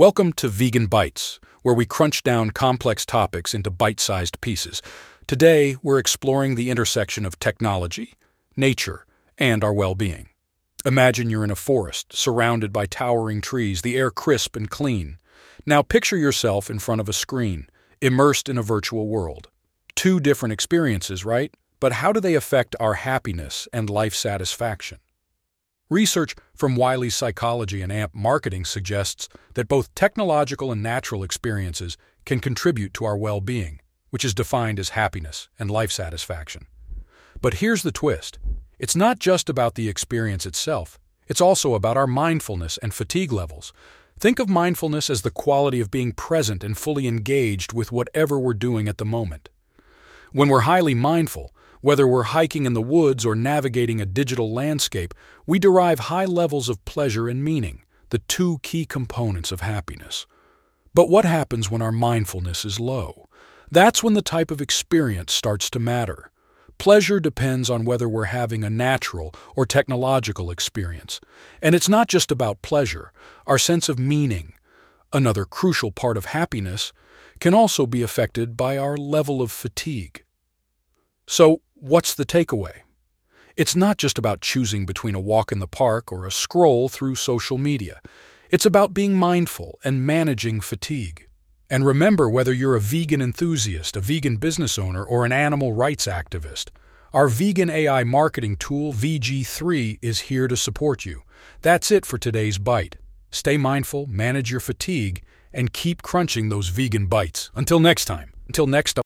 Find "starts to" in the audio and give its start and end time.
65.32-65.78